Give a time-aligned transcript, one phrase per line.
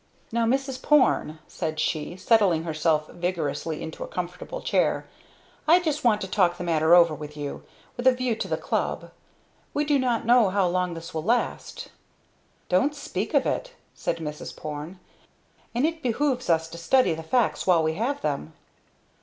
[0.31, 0.81] "Now Mrs.
[0.81, 5.05] Porne," said she, settling herself vigorously into a comfortable chair,
[5.67, 7.61] "I just want to talk the matter over with you,
[7.97, 9.11] with a view to the club.
[9.75, 11.89] We do not know how long this will last"
[12.67, 14.55] "Don't speak of it!" said Mrs.
[14.57, 14.97] Porne."
[15.75, 18.53] and it behooves us to study the facts while we have them."